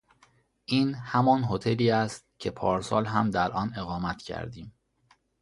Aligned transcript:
این 0.65 0.93
همان 0.93 1.43
هتلی 1.49 1.91
است 1.91 2.25
که 2.39 2.51
پارسال 2.51 3.05
هم 3.05 3.29
در 3.29 3.51
آن 3.51 3.73
اقامت 3.75 4.21
کردیم. 4.21 4.73